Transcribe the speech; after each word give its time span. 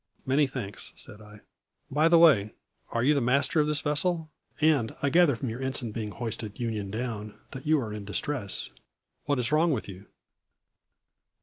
"Many 0.25 0.47
thanks," 0.47 0.93
said 0.95 1.21
I. 1.21 1.41
"By 1.91 2.07
the 2.07 2.17
way, 2.17 2.55
are 2.89 3.03
you 3.03 3.13
the 3.13 3.21
master 3.21 3.59
of 3.59 3.67
this 3.67 3.81
vessel? 3.81 4.31
And 4.59 4.95
I 5.03 5.11
gather 5.11 5.35
from 5.35 5.49
your 5.49 5.61
ensign 5.61 5.91
being 5.91 6.09
hoisted 6.09 6.59
union 6.59 6.89
down 6.89 7.39
that 7.51 7.67
you 7.67 7.79
are 7.79 7.93
in 7.93 8.03
distress. 8.03 8.71
What 9.25 9.37
is 9.37 9.51
wrong 9.51 9.71
with 9.71 9.87
you?" 9.87 10.07